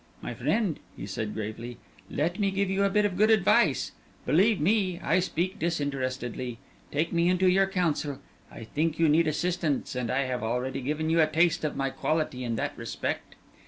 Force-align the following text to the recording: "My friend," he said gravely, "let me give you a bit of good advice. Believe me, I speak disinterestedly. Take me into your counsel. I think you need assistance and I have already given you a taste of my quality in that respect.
"My 0.19 0.33
friend," 0.33 0.79
he 0.97 1.05
said 1.05 1.35
gravely, 1.35 1.77
"let 2.09 2.39
me 2.39 2.49
give 2.49 2.71
you 2.71 2.83
a 2.83 2.89
bit 2.89 3.05
of 3.05 3.15
good 3.15 3.29
advice. 3.29 3.91
Believe 4.25 4.59
me, 4.59 4.99
I 5.03 5.19
speak 5.19 5.59
disinterestedly. 5.59 6.57
Take 6.91 7.13
me 7.13 7.29
into 7.29 7.47
your 7.47 7.67
counsel. 7.67 8.17
I 8.49 8.63
think 8.63 8.97
you 8.97 9.07
need 9.07 9.27
assistance 9.27 9.95
and 9.95 10.09
I 10.09 10.21
have 10.23 10.41
already 10.41 10.81
given 10.81 11.11
you 11.11 11.21
a 11.21 11.27
taste 11.27 11.63
of 11.63 11.75
my 11.77 11.91
quality 11.91 12.43
in 12.43 12.55
that 12.55 12.75
respect. 12.75 13.35